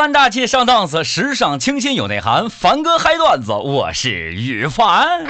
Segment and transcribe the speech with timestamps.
[0.00, 2.48] 端大气上档次，时尚清新有内涵。
[2.48, 5.26] 凡哥嗨段子，我是羽凡。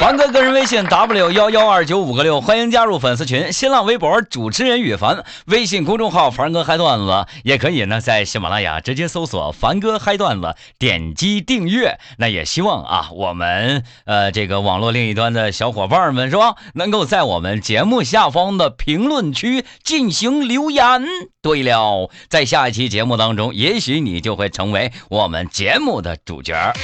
[0.00, 3.52] 凡哥个人微信 w 幺幺二九五个六，欢迎加入粉丝群。
[3.52, 11.98] 新浪微博主持人羽凡，微信公众号凡哥嗨段子也可以呢，在喜马拉雅直接搜索凡哥嗨段子，点击订阅。
[12.18, 21.02] 那也希望啊，我们呃这个网络另一端的小伙伴们是吧，能够在我们节目下方的评论区进行留言。
[21.40, 26.74] 对了，在下一期节目当中，也许你就会成为我们节目的主角。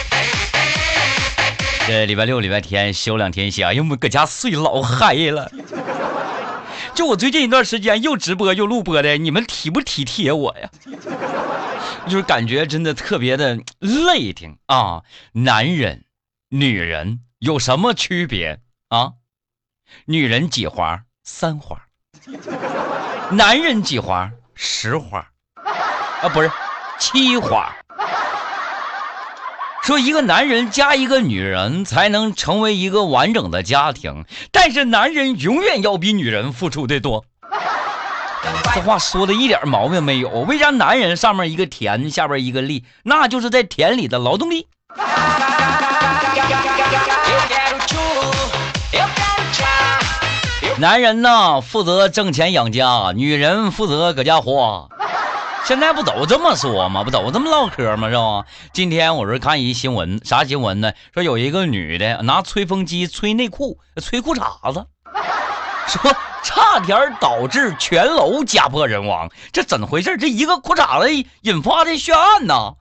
[1.91, 5.51] 这礼拜六、礼拜天休两天假，因为搁家睡老嗨了。
[6.95, 10.71] 就我最近一段时间又直播又录播的，你们体不体贴我呀？
[12.07, 15.03] 就是感觉真的特别的累挺啊！
[15.33, 16.05] 男人、
[16.51, 19.15] 女人有什么区别啊？
[20.05, 21.03] 女人几花？
[21.25, 21.87] 三花。
[23.33, 24.31] 男人几花？
[24.55, 25.29] 十花。
[26.23, 26.49] 啊，不是，
[27.01, 27.75] 七花。
[29.91, 37.25] 说一个男人加一个女人才能成为一个完整的家庭，但是男人永远要比女人付出的多。
[38.73, 40.29] 这话说的一点毛病没有。
[40.29, 44.69] 为啥男人上面一个田，下边一个力，那就是在田里的劳动力。
[50.79, 54.87] 男人呢负责挣钱养家，女人负责搁家花。
[55.65, 57.05] 现在不都这么说吗？
[57.05, 58.09] 不都这么唠嗑吗？
[58.09, 58.45] 是吧？
[58.73, 60.93] 今天我是看一新闻，啥新闻呢？
[61.15, 64.87] 说有一个女的拿吹风机吹内裤、吹裤衩子，
[65.87, 69.31] 说差点导致全楼家破人亡。
[69.53, 70.17] 这怎么回事？
[70.17, 72.75] 这一个裤衩子引发的血案呢？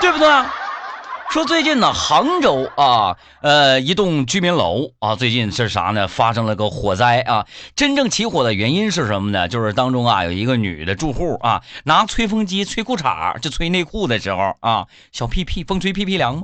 [0.00, 0.26] 对不对？
[1.30, 6.08] 说最近呢，杭州啊，呃，一栋居民楼啊，最近是啥呢？
[6.08, 7.46] 发生了个火灾啊！
[7.76, 9.46] 真正起火的原因是什么呢？
[9.46, 16.42] 就是当中啊，有一个女的住户啊，拿吹风机吹裤衩，就吹内裤的时候啊，小屁屁，风吹屁屁凉吗？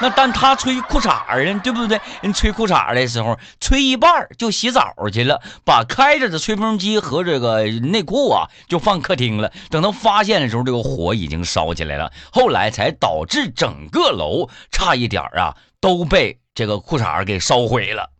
[0.00, 2.00] 那但他吹裤衩呢，对不对？
[2.22, 9.52] 人吹裤衩的时候，吹一半就洗澡去了，把开着的吹风机和这个内裤啊，就放客厅了。
[9.70, 18.10] 等到发现的时候，这个火已经烧起来了，后来才导致整个楼差一点啊都被这个裤衩给烧毁了。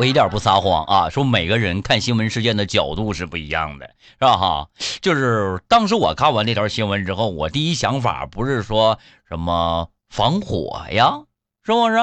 [0.00, 4.38] 我一点不撒谎啊，说每个人看新闻事件的角度是不一样的，是吧？
[4.38, 4.68] 哈，
[5.02, 11.24] 就是当时我看完那条新闻之后，我第一想法不是说什么防火呀，
[11.62, 11.96] 是不是？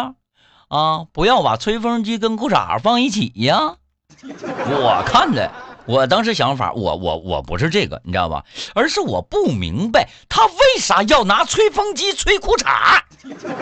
[0.67, 3.77] 啊，不要把吹风机跟裤衩放一起呀。
[4.21, 5.51] 我看的，
[5.87, 8.43] 我当时想法，我我我不是这个，你知道吧？
[8.75, 12.99] 而是我不明白他为啥要拿吹风机吹裤衩，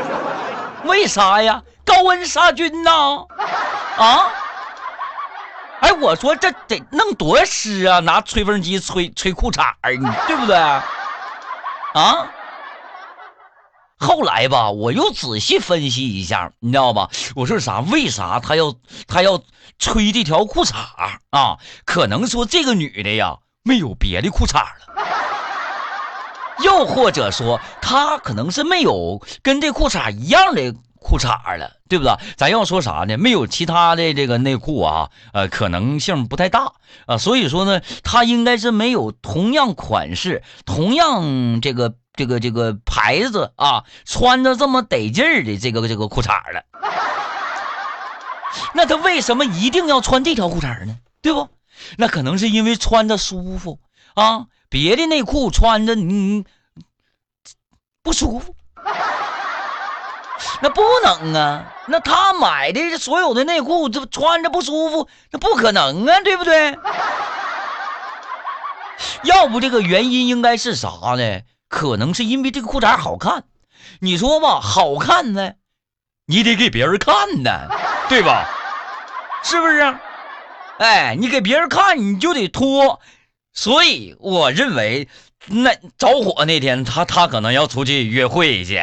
[0.86, 1.62] 为啥呀？
[1.86, 3.26] 高温杀菌呐。
[3.98, 4.28] 啊！
[5.82, 8.00] 哎，我说这得弄多湿啊！
[8.00, 10.56] 拿吹风机吹吹裤衩儿，你对不对？
[10.56, 10.84] 啊！
[14.06, 17.10] 后来吧，我又仔细分析一下，你知道吧？
[17.36, 17.80] 我说啥？
[17.80, 18.74] 为啥他要
[19.08, 19.42] 他要
[19.80, 20.76] 吹这条裤衩
[21.32, 21.58] 啊？
[21.84, 25.04] 可能说这个女的呀，没有别的裤衩了，
[26.64, 30.76] 又或者说她可能是没有跟这裤衩一样的。
[31.08, 32.16] 裤衩了，对不对？
[32.36, 33.16] 咱要说啥呢？
[33.16, 36.74] 没有其他的这个内裤啊，呃，可能性不太大
[37.06, 37.20] 啊。
[37.20, 46.64] 所以说呢，他应该是没有同样款式、同样这个这个这个牌子啊，穿着这么得劲儿的这个这个裤衩了。
[48.74, 50.98] 那他为什么一定要穿这条裤衩呢？
[51.22, 51.50] 对不？
[51.98, 53.80] 那可能是因为穿着舒服
[54.14, 56.46] 啊，别的内裤穿着你
[58.02, 58.56] 不舒服。
[60.62, 61.74] 那不能啊！
[61.88, 66.78] 那他买的所有的内裤，这穿着不舒服，那不可能啊，对不对？
[69.24, 70.88] 要不这个原因应该是啥
[71.18, 71.42] 呢？
[71.70, 73.44] 可能是因为这个裤衩好看。
[74.00, 75.54] 你说吧，好看呢，
[76.26, 77.68] 你得给别人看呢，
[78.10, 78.46] 对吧？
[79.44, 79.96] 是不是？
[80.80, 83.00] 哎，你给别人看，你就得脱。
[83.54, 85.08] 所以我认为，
[85.48, 88.78] 那着火那天，他他可能要出去约会去。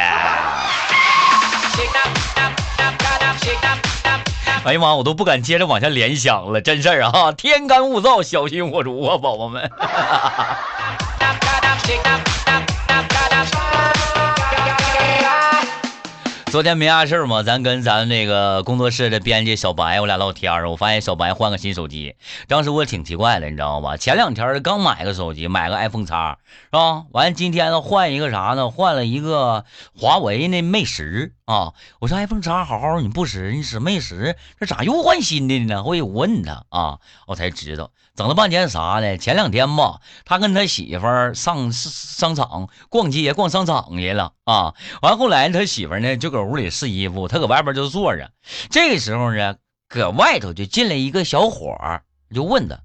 [4.65, 7.33] 哎呀妈，我都不敢接着往下联想了，真事儿啊！
[7.33, 9.69] 天干物燥，小心火烛啊，宝宝们。
[16.51, 22.15] 昨天没啥事儿嘛，咱跟咱那个工作室的编辑小白我俩唠天儿，我发现小白换个新手机，
[22.47, 23.97] 当时我挺奇怪的，你知道吧？
[23.97, 27.05] 前两天刚买个手机，买个 iPhone 叉，是吧？
[27.09, 28.69] 完今天呢换一个啥呢？
[28.69, 29.65] 换了一个
[29.99, 31.73] 华为那 Mate 十啊！
[31.99, 35.81] 我说 iPhone 叉好好你不使，你使 Mate 十，这咋又换新的呢？
[35.83, 39.17] 我也问他啊，我才知道整了半天啥呢？
[39.17, 44.75] 前两天吧，他跟他媳妇儿上商场逛街，逛商场去了啊。
[45.01, 48.31] 完后来他媳妇儿呢就搁屋里试衣服，他搁外边就坐着。
[48.69, 49.55] 这个时候呢，
[49.87, 52.81] 搁外头就进来一个小伙儿，就问他：“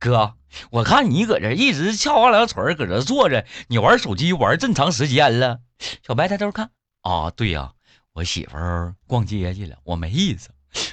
[0.00, 0.36] 哥，
[0.70, 5.58] 我看你搁这一直翘二郎腿搁这坐着，你玩手机玩这么长时间了？”
[6.06, 6.70] 小白抬头看
[7.02, 7.72] 啊，对呀，
[8.14, 10.48] 我媳妇儿逛街去了，我没意思，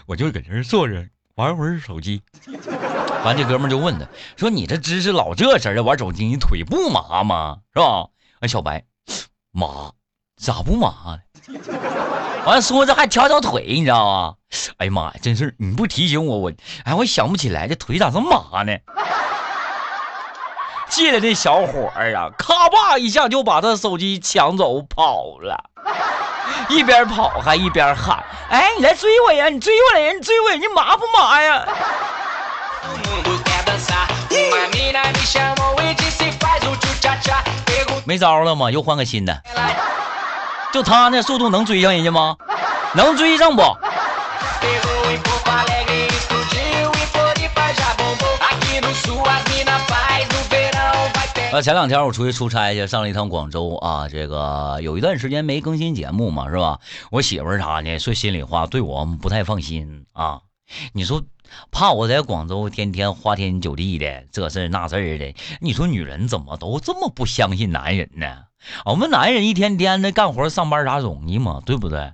[0.06, 2.22] 我就搁这坐着玩会儿手机。
[3.24, 4.06] 完，这哥们就问他，
[4.38, 7.58] 说：“你这姿势老这身的玩手机，你腿不麻吗？
[7.74, 8.08] 是吧？”
[8.42, 8.86] 完，小白，
[9.52, 9.92] 麻，
[10.42, 11.20] 咋不麻呢？
[12.46, 14.36] 完说着还挑挑腿，你知道吗？
[14.78, 16.52] 哎呀妈呀，真是你不提醒我，我
[16.86, 18.78] 哎，我想不起来这腿咋这么麻呢？
[20.90, 25.70] 进来那小伙儿啊，咔吧一下就把他手机抢走跑了，
[26.70, 29.50] 一边跑还一边喊：“哎，你来追我呀！
[29.50, 31.68] 你追我来，你追我呀，你麻不麻呀？”
[38.06, 38.72] 没招了吗？
[38.72, 39.44] 又换个新的。
[40.74, 42.36] 就他那速度能追上人家吗？
[42.96, 43.62] 能追上不？
[51.52, 54.08] 啊，前两天我出去出差去，上了一趟广州啊。
[54.08, 56.80] 这个有一段时间没更新节目嘛，是吧？
[57.12, 57.98] 我媳妇儿啥呢？
[58.00, 60.42] 说心里话，对我不太放心啊。
[60.94, 61.24] 你说，
[61.72, 65.36] 怕我在广州天天花天酒地的，这事那事的。
[65.62, 68.26] 你说女人怎么都这么不相信男人呢？
[68.86, 71.62] 我们男人一天天的干活上班啥容易吗？
[71.66, 72.14] 对不对？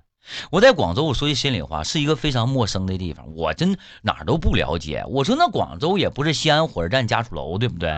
[0.50, 5.04] 我在广州，我说句心里话，是一个非常陌生的地方，我真哪儿都不了解。
[5.08, 7.98] 我说那广州也不是西安火车站家属楼，对不对？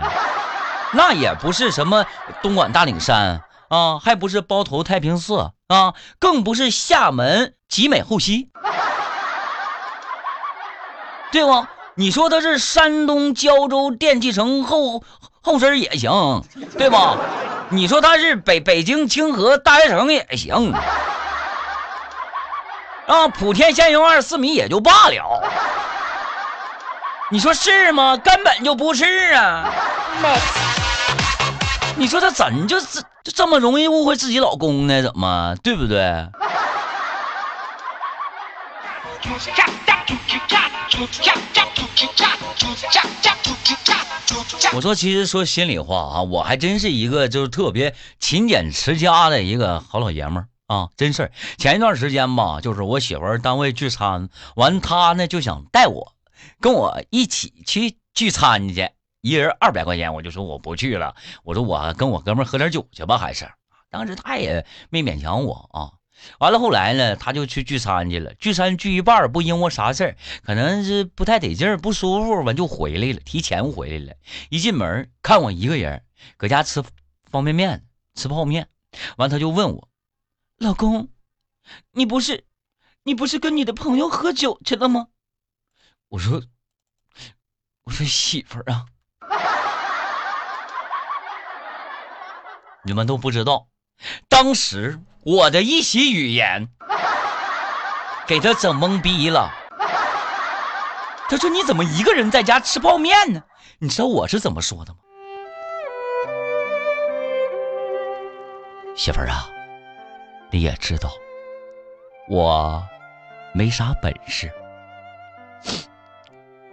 [0.94, 2.06] 那也不是什么
[2.42, 8.50] 东莞大岭山啊，还不是包头太平寺啊，更不是厦门集美后溪，
[11.32, 11.66] 对不？
[11.96, 15.04] 你说他是山东胶州电器城后
[15.42, 16.44] 后身也行，
[16.78, 16.98] 对不？
[17.70, 20.74] 你说他是北北京清河大学城也行，
[23.08, 25.42] 啊，普天县用二四米也就罢了。
[27.30, 28.16] 你说是吗？
[28.16, 29.70] 根本就不是啊！
[31.96, 35.02] 你说他怎就这就这么容易误会自己老公呢？
[35.02, 36.28] 怎么对不对？
[44.74, 51.32] 我说，其实说心里话啊，我还真是一个就是特别勤俭持家的一个好老爷们儿啊，真事儿。
[51.58, 56.14] 前一段时间吧，就是我媳妇儿单位聚餐完，他呢就想带我
[56.60, 58.90] 跟我一起去聚餐去。
[59.22, 61.16] 一人二百块钱，我就说我不去了。
[61.44, 63.50] 我说我跟我哥们儿喝点酒去吧，还是。
[63.90, 65.97] 当时他也没勉强我啊。
[66.40, 68.34] 完了后来呢，他就去聚餐去了。
[68.36, 74.14] 聚餐聚一半，不因为啥事儿，可能是不太得劲儿，不舒服，完就回来了，提前回来了。
[74.50, 76.04] 一进门看我一个人
[76.38, 76.84] 搁家吃
[77.30, 77.86] 方便面，
[78.16, 78.70] 吃泡面。
[79.18, 79.90] 完他就问我，
[80.58, 81.10] 老公，
[81.92, 82.46] 你不是
[83.04, 85.08] 你不是跟你的朋友喝酒去了吗？
[86.10, 86.42] 我说
[87.84, 88.86] 我说媳妇儿啊。
[92.84, 93.68] 你们都不知道，
[94.30, 96.70] 当时我的一席语言
[98.26, 99.52] 给他整懵逼了。
[101.30, 103.44] 他说：“你怎么一个人在家吃泡面呢？”
[103.80, 105.00] 你知道我是怎么说的吗？
[108.96, 109.48] 媳妇儿啊，
[110.50, 111.12] 你也知道，
[112.30, 112.84] 我
[113.54, 114.52] 没啥本事。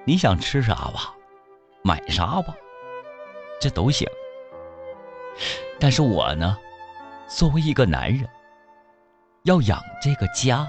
[0.04, 1.12] 你想吃啥吧，
[1.82, 2.54] 买啥吧，
[3.60, 4.08] 这都行。
[5.78, 6.56] 但是我呢，
[7.28, 8.28] 作为一个男人，
[9.44, 10.68] 要养这个家，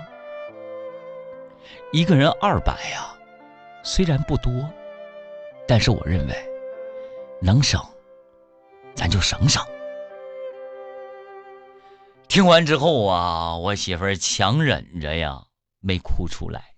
[1.91, 3.13] 一个人二百呀，
[3.83, 4.51] 虽然不多，
[5.67, 6.35] 但是我认为
[7.41, 7.79] 能省，
[8.95, 9.63] 咱就省省。
[12.27, 15.43] 听完之后啊，我媳妇强忍着呀，
[15.81, 16.73] 没哭出来，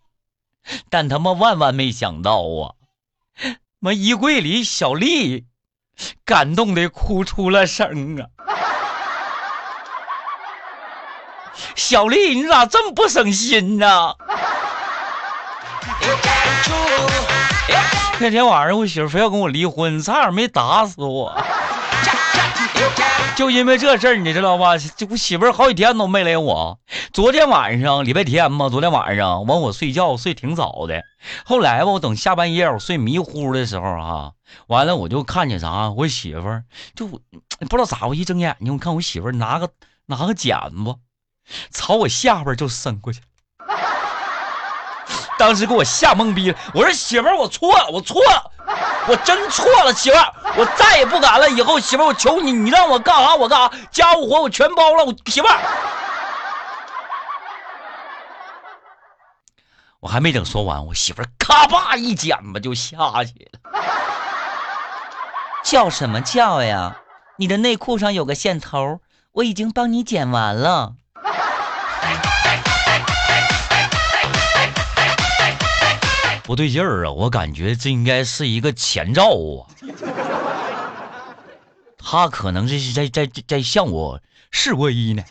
[0.90, 2.76] 但他妈万万没想到啊，
[3.80, 5.48] 妈衣柜里小丽。
[6.24, 8.30] 感动的哭出了声啊！
[11.78, 14.16] 小丽，你咋这么不省心呢？
[18.20, 21.40] 那天晚上我媳妇非要跟我离婚，差点没打死我。
[23.36, 24.76] 就因为这事儿，你知道吧？
[24.80, 26.80] 这我媳妇好几天都没来我。
[27.14, 31.04] 昨天晚上礼拜天嘛，昨天晚上完我睡觉睡挺早的。
[31.46, 34.32] 后来吧，我等下半夜我睡迷糊的时候啊，
[34.66, 36.42] 完了我就看见啥，我媳妇
[36.96, 37.22] 就不
[37.70, 39.70] 知道咋，我一睁眼睛，我看我媳妇拿个
[40.08, 40.96] 拿个剪子
[41.72, 43.22] 朝我下边就伸过去，
[45.38, 46.58] 当时给我吓懵逼了。
[46.74, 48.52] 我说媳妇儿，我错了，我错了。
[49.08, 51.50] 我真错了，媳妇儿，我再也不敢了。
[51.50, 55.06] 以后媳妇儿，我求你，你让我干啥我干啥，家务活我全包了。
[55.06, 55.58] 我媳妇儿，
[60.02, 63.60] 我还没等说完，我媳妇儿咔吧一剪子就下去了。
[65.64, 66.98] 叫什么叫呀？
[67.38, 69.00] 你的内裤上有个线头，
[69.32, 70.96] 我已经帮你剪完了。
[76.48, 77.12] 不对劲儿啊！
[77.12, 79.68] 我感觉这应该是一个前兆啊，
[81.98, 85.22] 他可能是在在在向我示威呢。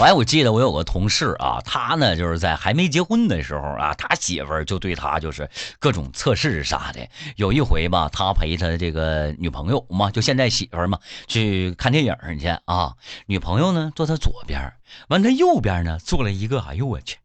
[0.00, 5.50] 哎，我记得我有个同事啊，他呢就是在还没结婚的时候啊，他媳妇就对他就是
[5.80, 7.08] 各种测试啥的。
[7.34, 12.94] 有一回吧，他陪他这个女朋友嘛，就现在媳妇嘛，去看电影去啊。
[13.26, 14.72] 女朋友呢坐他左边，
[15.08, 17.18] 完他右边呢坐了一个，哎呦我去，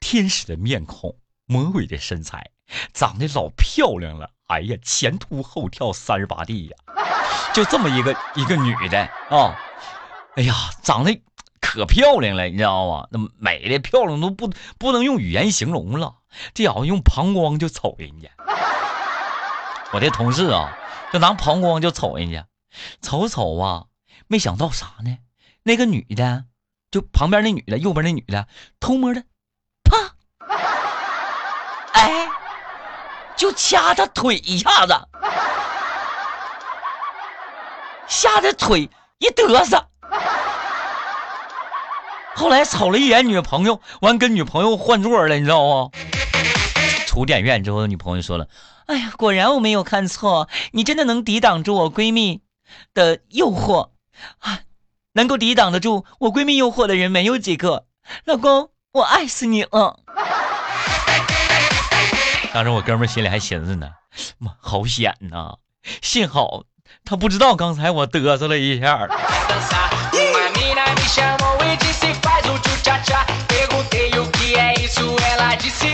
[0.00, 2.50] 天使的面孔，魔鬼的身材，
[2.94, 4.30] 长得老漂亮了。
[4.46, 6.76] 哎呀，前凸后跳三十八 D 呀，
[7.52, 9.54] 就这么一个一个女的啊，
[10.36, 11.20] 哎呀，长得。
[11.60, 13.08] 可漂亮了，你知道吗？
[13.10, 16.16] 那美的漂亮都不不能用语言形容了，
[16.54, 18.28] 这小子用膀胱就瞅人家。
[19.92, 20.76] 我的同事啊，
[21.12, 22.46] 就拿膀胱就瞅人家，
[23.00, 23.84] 瞅瞅啊，
[24.26, 25.18] 没想到啥呢？
[25.62, 26.44] 那个女的，
[26.90, 28.46] 就旁边那女的，右边那女的，
[28.78, 29.24] 偷摸的，
[29.84, 30.14] 啪，
[31.92, 32.28] 哎，
[33.36, 34.94] 就掐他腿一下子，
[38.06, 39.88] 吓得腿一嘚瑟。
[42.36, 45.90] 后来瞅了一眼女朋友，完跟女朋友换座了，你知道吗？
[47.06, 48.46] 出电影院之后，女朋友说了
[48.86, 52.42] ：“哎呀，果然我没有看错，你真的能抵挡住我闺蜜
[52.92, 53.88] 的诱惑
[54.40, 54.60] 啊！
[55.14, 57.86] 能够抵挡得住我闺蜜诱惑的人没有几个。
[58.26, 60.00] 老公，我爱死你了！”
[62.52, 63.88] 当时我哥们心里还寻思呢
[64.36, 65.54] ：“妈，好险呐！
[66.02, 66.64] 幸好
[67.02, 69.08] 他不知道刚才我嘚瑟了一下。”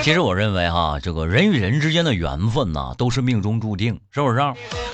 [0.03, 4.41] 其实我认为哈，这个人与人之间的缘分呐，都是命中注定，是不是？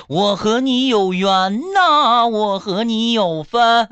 [0.07, 3.87] 我和你有缘呐，我和你有分，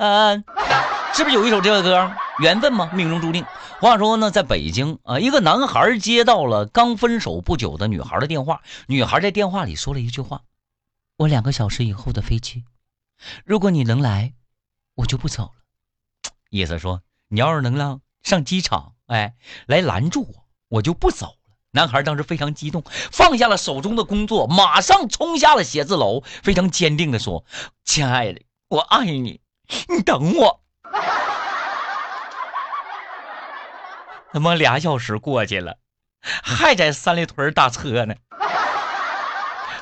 [1.14, 2.12] 是不是有一首这个歌？
[2.40, 2.90] 缘分吗？
[2.94, 3.46] 命中注定。
[3.80, 10.42] 话说呢，在北京啊，一个男孩接到了刚分手不久的女孩的电话，女孩在电话里说了一句话
[11.18, 12.64] ：“我两个小时以后的飞机，
[13.46, 14.34] 如果你能来，
[14.96, 15.52] 我就不走了。”
[16.50, 19.36] 意思说，你要是能让上机场，哎，
[19.66, 21.34] 来拦住我，我就不走了。
[21.72, 27.44] 男孩当时非常激动，放下了手中的工作，马上冲下了写字楼，非常坚定的说
[27.84, 29.42] ：“亲爱的，我爱你，
[29.90, 30.62] 你等我。”
[34.34, 35.78] 他妈俩小时过去了，
[36.22, 38.16] 还在三里屯打车呢。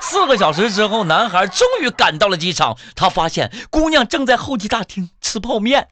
[0.01, 5.89] 四个小时之后，男孩终于赶到了机场，他发现姑娘正在候机大厅吃泡面。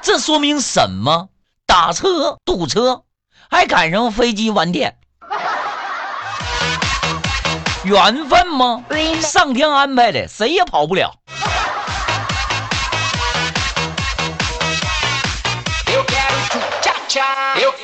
[0.00, 1.28] 这说明什么？
[1.66, 3.02] 打车堵车，
[3.50, 4.96] 还赶上飞机晚点，
[7.84, 8.84] 缘分吗？
[9.20, 11.16] 上天安排的，谁也跑不了。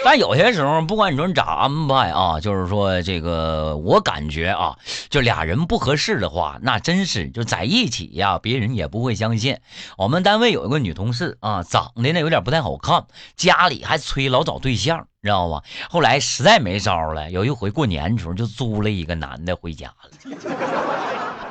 [0.05, 4.77] 但有些时候，不管你说咋安排啊，就是说这个，我感觉啊，
[5.09, 9.59] 就俩人不合适的话，那真是就在一起呀，别人也不会相信。
[9.97, 15.63] 我们单位有一个女同事啊，长得呢有点不太好看，家里还催老找对象，知道吧？
[15.89, 20.11] 后来实在没招了，有一回过年的时候就租了一个男的回家了。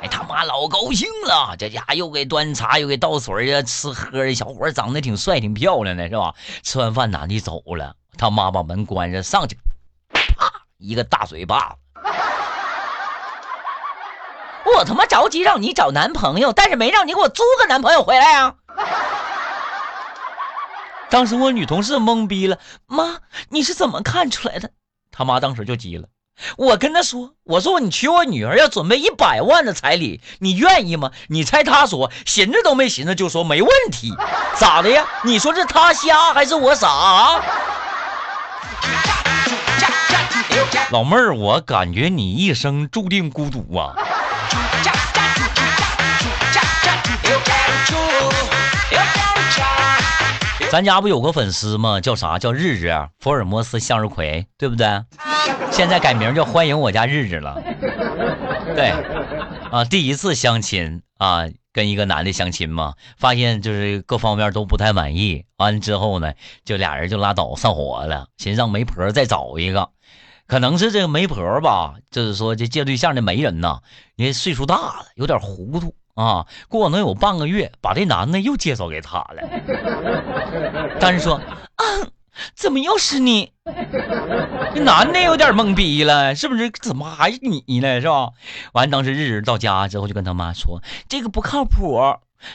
[0.02, 6.34] 哎，他妈老高兴了，这家又给端茶又给倒水啊，吃喝的小伙长得挺帅挺漂亮的，是吧？
[6.64, 7.96] 吃完饭男的走了。
[8.18, 9.58] 他妈把门关着，上去，
[10.12, 11.76] 啪一个大嘴巴子。
[14.76, 18.56] 我他妈着急让你找男朋友，但是没让你给我租个男朋友回来啊！
[21.10, 24.72] 当时我女同事懵逼了，妈，你是怎么看出来的？
[25.12, 26.08] 他妈当时就急了，
[26.58, 31.12] 我跟他说，我说你娶我女儿要准备一百万的彩礼，你愿意吗？
[31.28, 34.14] 你猜他说，寻思都没寻思就说没问题，
[34.56, 35.06] 咋的呀？
[35.24, 37.42] 你说是他瞎还是我傻？
[40.92, 43.96] 老妹儿，我感觉你一生注定孤独啊！
[50.70, 52.00] 咱家不有个粉丝吗？
[52.02, 52.38] 叫啥？
[52.38, 54.88] 叫日日，福尔摩斯向日葵，对不对？
[55.70, 57.62] 现在改名叫欢迎我家日子了。
[58.76, 58.94] 对，
[59.70, 65.46] 啊，第一次相亲啊，跟一个男的相亲嘛，发现就是各方面都不太满意。
[65.58, 68.28] 完了之后呢，就俩人就拉倒散伙了。
[68.38, 69.90] 寻思让媒婆再找一个，
[70.48, 73.80] 可能是这个媒婆吧，就是说这介对象的媒人呐，
[74.16, 76.48] 因为岁数大了，有点糊涂啊。
[76.70, 80.96] 过能有半个月，把这男的又介绍给他了。
[81.00, 81.86] 但是说啊。
[82.56, 83.52] 怎么又是你？
[84.74, 86.70] 这男的有点懵逼了，是不是？
[86.70, 88.02] 怎么还是你呢？
[88.02, 88.30] 是吧？
[88.74, 92.00] 完，当时日日到家之后就跟他妈说：“这个不靠谱，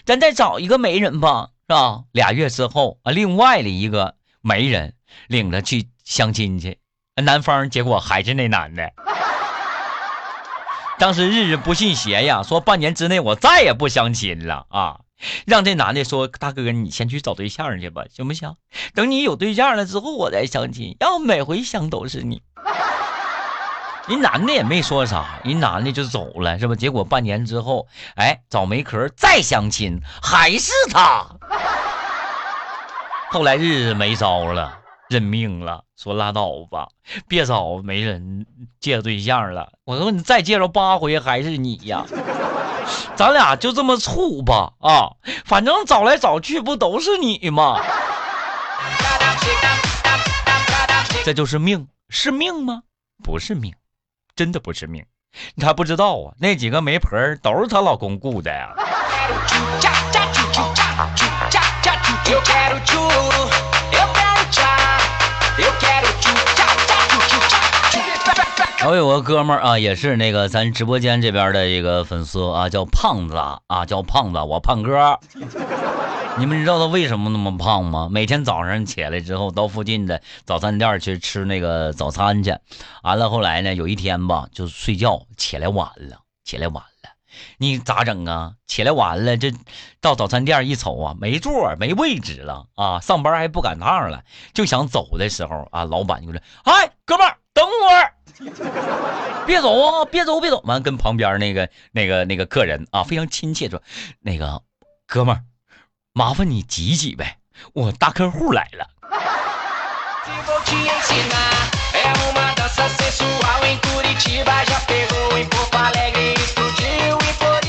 [0.04, 4.94] 咱再找一个媒人吧，是吧？”俩月之后啊，另外的一个媒人
[5.28, 6.78] 领着去相亲去，
[7.22, 8.92] 男方结果还是那男的。
[10.98, 15.00] 当时日日不信邪呀，说半年之内我再也不相亲了啊。
[15.46, 18.54] 让这男的说：“大哥，你先去找对象去吧，行不行？
[18.94, 20.96] 等你有对象了之后，我再相亲。
[21.00, 22.42] 要每回相都是你。”
[24.08, 26.76] 人男的也没说啥，人男的就走了，是吧？
[26.76, 31.26] 结果半年之后，哎，找媒壳再相亲，还是他。
[33.30, 36.86] 后来日子没招了，认命了，说拉倒吧，
[37.26, 38.46] 别找媒人
[38.78, 39.72] 介绍对象了。
[39.84, 42.04] 我说你再介绍八回，还是你呀。
[43.14, 45.10] 咱俩就这么处吧啊，
[45.44, 47.80] 反正找来找去不都是你吗？
[51.24, 52.82] 这就是命，是命吗？
[53.24, 53.74] 不是命，
[54.36, 55.04] 真的不是命。
[55.54, 56.32] 你还不知道啊？
[56.38, 57.10] 那几个媒婆
[57.42, 58.68] 都是她老公雇的呀。
[68.88, 73.34] 我有个哥们儿啊，也是那个咱直播间这边的一个粉丝啊，叫胖子
[73.66, 75.18] 啊，叫胖子，我胖哥。
[76.38, 78.08] 你们知道他为什么那么胖吗？
[78.08, 82.56] 每天早上起来之后，到附近的早餐店去吃那个早餐去。
[83.02, 87.10] 完了后来呢，有一天吧，就睡觉起来晚了，起来晚了，
[87.58, 88.52] 你咋整啊？
[88.68, 89.52] 起来晚了，这
[90.00, 94.22] 到早餐店一瞅啊，没座没位置了啊，上班还不赶趟了，
[94.54, 97.36] 就想走的时候啊，老板就说：“哎，哥们，儿。”
[99.46, 100.04] 别走啊！
[100.04, 100.60] 别走，别走！
[100.64, 103.82] 完，跟旁边那个、那个、那个客人啊，非常亲切说
[104.20, 104.62] ：“那个
[105.06, 105.42] 哥们儿，
[106.12, 107.38] 麻烦你挤挤呗，
[107.72, 108.86] 我大客户来了。”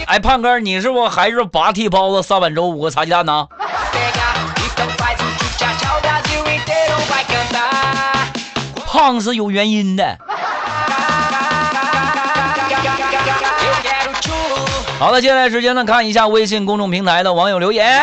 [0.07, 3.47] 哎，胖哥，你是不还是八屉包子、三碗粥、五个茶鸡蛋呢？
[8.87, 10.17] 胖是有原因的。
[14.99, 18.01] 好了，接下来时间呢，看一下微信公众平台的网友留言。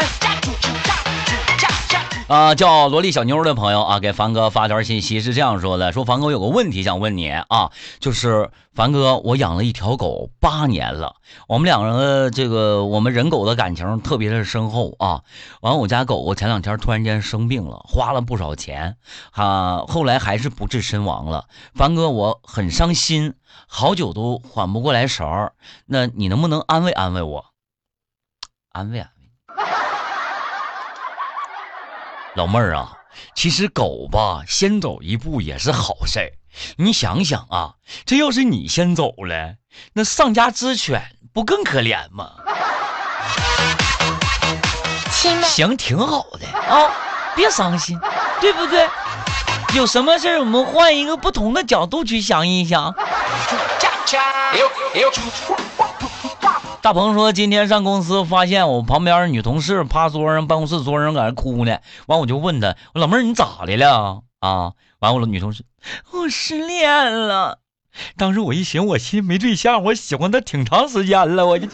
[2.27, 11.17] 啊，叫萝莉小妞的朋友啊，给凡哥发条信息是这样说的：说凡哥有个问题想问你啊，就是凡哥，我养了一条狗八年了，
[11.49, 15.21] 我们两人这个我们人狗的感情特别的深厚啊。
[15.61, 18.97] 完，我家狗狗前两天突然间生病了，花了不少钱，
[19.33, 21.45] 啊，后来还是不治身亡了。
[21.75, 23.35] 凡哥，我很伤心。
[23.67, 25.53] 好久都缓不过来神儿，
[25.85, 27.45] 那你能不能安慰安慰我？
[28.73, 29.65] 安慰安慰，
[32.37, 32.99] 老妹儿啊，
[33.37, 36.33] 其实狗吧，先走一步也是好事儿。
[36.77, 39.55] 你想想啊，这要是你先走了，
[39.93, 41.01] 那丧家之犬
[41.33, 42.33] 不更可怜吗？
[45.45, 46.91] 行，挺好的啊，
[47.37, 47.97] 别伤心，
[48.41, 48.89] 对不对？
[49.75, 52.93] 有什么事儿，我们换一个不同的角度去想一想。
[56.85, 61.79] 大鹏说：“今天上公司，发现我旁边女同事趴桌上，办公室桌上搁那哭呢。
[62.09, 64.73] 完，我就问她：我老妹儿，你咋的了啊？
[64.99, 65.65] 完，我女同事，
[66.13, 67.61] 我失恋了。
[68.17, 71.69] 当时我一寻，我寻没对象，我喜欢他挺长时间了，我就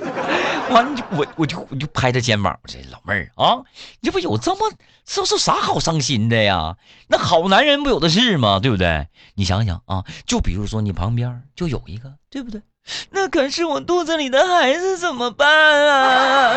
[0.70, 3.58] 完，我我就我就拍他肩膀，我说老妹儿啊，
[4.00, 4.72] 你不有这么
[5.06, 6.76] 是不是啥好伤心的呀？
[7.08, 8.58] 那好男人不有的是吗？
[8.60, 9.08] 对不对？
[9.34, 12.62] 你想想啊，就比如说你旁边就有一个。”对不对？
[13.10, 15.48] 那可是我肚子里的孩子，怎么办
[15.88, 16.54] 啊？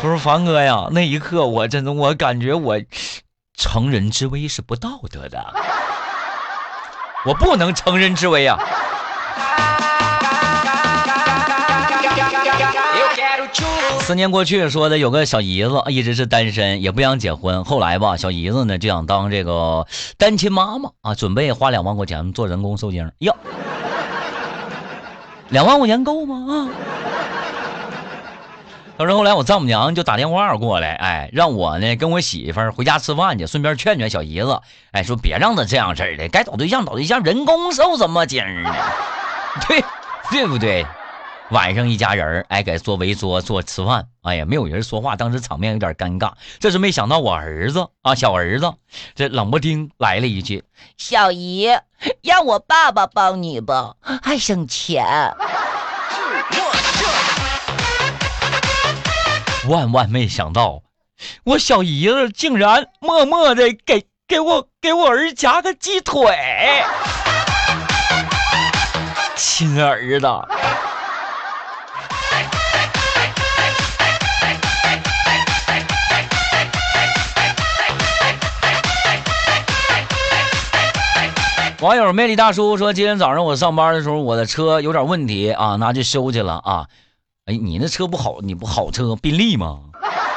[0.00, 2.80] 不是凡哥呀，那一刻我真的，我感觉我
[3.56, 5.54] 成人之危是不道德的，
[7.24, 8.58] 我不能乘人之危啊！
[14.00, 17.64] 四年过去，说的有个小姨子一直是单身，也不想结婚。
[17.64, 19.86] 后来吧，小姨子呢就想当这个
[20.18, 23.08] 单亲妈妈啊，准备花两万块钱做人工受精。
[23.18, 23.36] 哟，
[25.50, 26.44] 两万块钱够吗？
[26.48, 26.68] 啊！
[28.98, 34.60] 他说后来我丈母娘就打电话过来，哎，让我呢跟我媳妇儿回家吃饭去，顺便劝劝小姨子，
[34.92, 38.74] 哎，说别让她这样式的，该找对象找对象，人工受什么精呢？
[39.68, 39.84] 对。
[40.30, 40.86] 对不对？
[41.50, 46.32] 晚上一家人哎，给坐围桌坐吃饭，哎呀，没有人说话，当时场面有点尴尬。
[46.58, 48.72] 这是没想到我儿子啊，小儿子，
[49.14, 50.64] 这冷不丁来了一句
[50.96, 51.68] ：“小姨，
[52.22, 55.04] 让我爸爸帮你吧，还省钱。”
[59.72, 60.82] 万万没想到，
[61.44, 66.20] 我小姨子竟然默默的给给我给我儿夹个鸡腿，
[69.34, 70.26] 亲儿子。
[81.80, 86.86] 网友魅力大叔说：“今天早上我上班的时候，我的车有点问题啊，拿去修去了啊。
[87.46, 89.80] 哎，你那车不好，你不好车，宾利吗？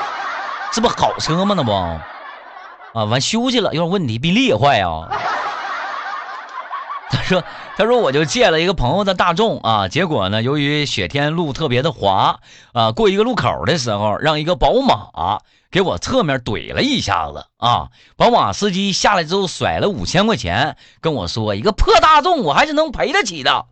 [0.73, 1.53] 这不好车吗？
[1.55, 5.07] 那不啊，完修去了，有点问题，宾利也坏啊。
[7.11, 7.43] 他说，
[7.77, 12.39] 他说我就借了一个朋友的大众啊，结果呢，由于雪天路特别的滑
[12.73, 15.39] 啊，过一个路口的时候，让一个宝马。”
[15.71, 17.89] 给我侧面怼了一下子啊！
[18.15, 23.65] 宝马司机下来之后甩了五千块钱，跟我说：“一个破大众，我还是能赔得起的。”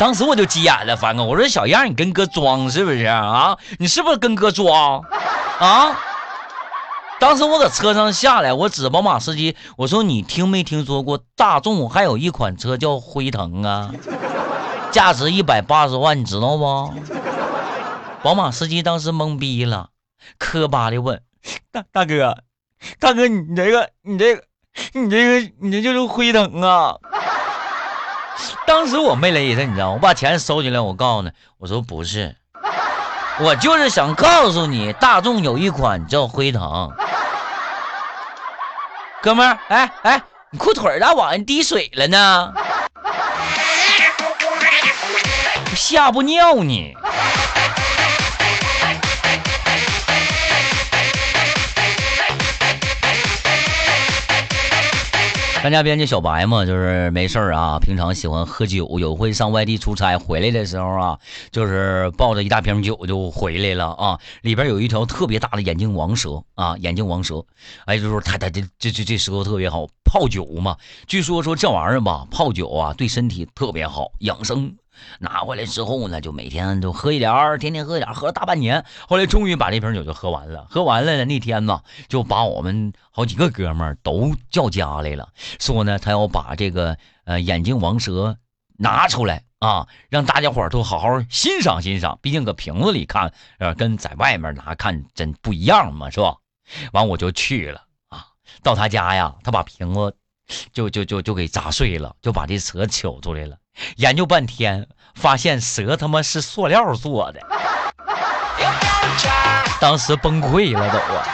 [0.00, 3.58] 当时我就急眼了，凡哥，我说：“小样，你跟哥装是不是啊？
[3.78, 5.04] 你是不是跟哥装
[5.58, 5.94] 啊？”
[7.20, 13.90] 当时我搁车上下来，我指宝马司机，我说：“你听没听说过大众还有一款车叫辉腾啊？
[14.90, 16.94] 价值一百八十万，你知道不？”
[18.24, 19.90] 宝马司机当时懵逼了，
[20.38, 21.20] 磕巴的问
[21.70, 22.38] ：“大大哥，
[22.98, 24.42] 大哥，你这个，你这个，
[24.94, 26.96] 你这个，你这就是辉腾啊？”
[28.66, 32.34] 当时我没勒他，你知道，我把钱收起来，我告诉他，我说不是，
[33.40, 36.90] 我就是想告诉你，大众有一款叫辉腾。
[39.22, 42.52] 哥们儿，哎哎，你裤腿咋往上滴水了呢？
[45.74, 46.96] 吓不尿你？
[55.62, 61.18] 咱家编辑小白嘛，就是没事儿啊，平常喜欢喝酒，有会上外地出差回来的时候啊，
[61.52, 67.44] 就是抱着一大瓶酒就回来了啊，里边有一条特别大的眼镜王蛇啊，眼镜王蛇，
[67.84, 74.74] 哎，就是他他这这这这蛇特别好泡酒嘛，据说说这玩意儿吧，泡酒啊对身体特别好，养生。
[75.18, 78.84] 拿回来之后呢，就每天都喝一点，天天喝一点，喝了大半年。
[79.08, 80.66] 后来终于把这瓶酒就喝完了。
[80.70, 88.36] 喝完了呢，那天呢，就把我们好几个哥们儿都叫家来了，说呢，他要把这个呃眼镜王蛇
[88.78, 92.18] 拿出来啊，让大家伙儿都好好欣赏欣赏。
[92.22, 96.36] 毕竟搁瓶子里看，呃，跟在外面拿看真不一样嘛，是吧？
[96.92, 98.26] 完我就去了啊，
[98.62, 100.16] 到他家呀，他把瓶子
[100.72, 103.56] 就就就就给砸碎了，就把这蛇取出来了。
[103.96, 107.40] 研究半天，发现蛇他妈是塑料做的，
[109.80, 111.26] 当时崩溃了都啊！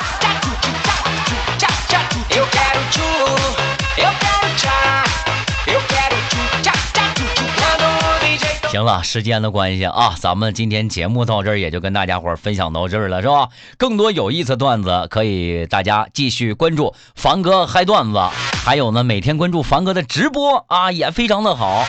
[8.70, 13.48] 行了，时间的关系啊，咱们今天节目到这儿也就跟大家伙分享到这儿了，是吧？
[13.78, 18.20] 更多有意思段子可以大家继续关注凡哥嗨段子，
[18.64, 21.86] 还有呢，每天关注凡哥的直播啊，也非常的好。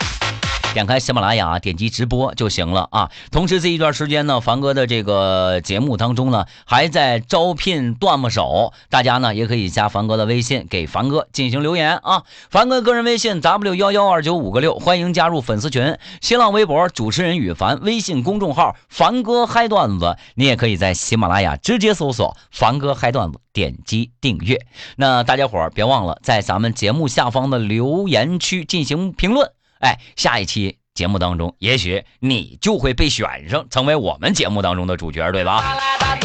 [0.77, 3.09] 点开喜马拉雅，点击直播就行了啊。
[3.31, 12.21] 同时这一段时间呢，凡哥的这个节目当中呢，还在招聘段子手，大家呢也可以加凡哥的微信，给凡哥进行留言啊。
[12.51, 15.97] 凡哥个人微信 w 幺幺二九五个六，欢迎加入粉丝群。
[16.21, 24.63] 新浪微博主持人羽凡，微信公众号凡哥嗨段子，你也可以在喜马拉雅直接搜索凡哥嗨段子，点击订阅。
[24.95, 29.56] 那大家伙别忘了在咱们节目下方的留言区进行评论。
[29.79, 35.77] 哎，下一期节目当中，也许你就会被选上，成为我们节目当中的主角，对吧？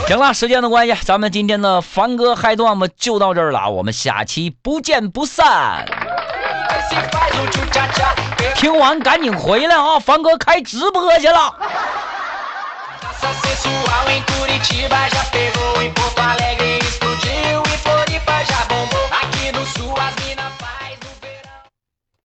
[0.09, 5.85] 行了，时间的关系，咱们今天的凡哥嗨段子就到这儿了，我们下期不见不散。
[8.57, 11.55] 听完赶紧回来啊，凡哥开直播去了。